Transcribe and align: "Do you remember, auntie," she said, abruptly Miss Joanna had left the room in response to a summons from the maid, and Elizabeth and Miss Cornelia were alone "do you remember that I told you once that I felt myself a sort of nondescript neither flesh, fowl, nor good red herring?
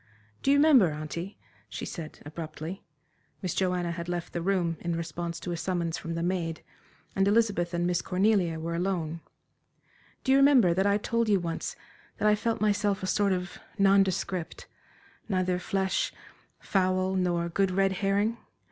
"Do 0.41 0.49
you 0.49 0.57
remember, 0.57 0.89
auntie," 0.89 1.37
she 1.69 1.85
said, 1.85 2.21
abruptly 2.25 2.83
Miss 3.43 3.53
Joanna 3.53 3.91
had 3.91 4.09
left 4.09 4.33
the 4.33 4.41
room 4.41 4.77
in 4.79 4.95
response 4.95 5.39
to 5.41 5.51
a 5.51 5.57
summons 5.57 5.95
from 5.95 6.15
the 6.15 6.23
maid, 6.23 6.63
and 7.15 7.27
Elizabeth 7.27 7.71
and 7.71 7.85
Miss 7.85 8.01
Cornelia 8.01 8.59
were 8.59 8.73
alone 8.73 9.21
"do 10.23 10.31
you 10.31 10.39
remember 10.39 10.73
that 10.73 10.87
I 10.87 10.97
told 10.97 11.29
you 11.29 11.39
once 11.39 11.75
that 12.17 12.27
I 12.27 12.33
felt 12.33 12.59
myself 12.61 13.03
a 13.03 13.05
sort 13.05 13.31
of 13.31 13.59
nondescript 13.77 14.65
neither 15.29 15.59
flesh, 15.59 16.11
fowl, 16.59 17.13
nor 17.13 17.47
good 17.47 17.69
red 17.69 17.91
herring? 17.91 18.39